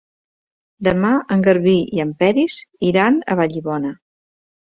[0.87, 2.57] Demà en Garbí i en Peris
[2.89, 3.95] iran a Vallibona.